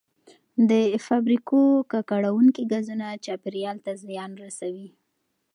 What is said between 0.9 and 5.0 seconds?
فابریکو ککړونکي ګازونه چاپیریال ته زیان رسوي.